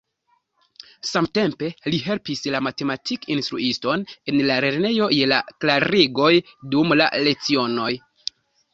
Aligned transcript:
Samtempe 1.09 1.69
li 1.95 1.99
helpis 2.05 2.41
la 2.55 2.63
matematik-instruiston 2.69 4.09
en 4.33 4.43
la 4.51 4.59
lernejo 4.67 5.13
je 5.21 5.31
la 5.35 5.41
klarigoj 5.63 6.35
dum 6.75 7.01
la 7.03 7.15
lecionoj. 7.31 7.97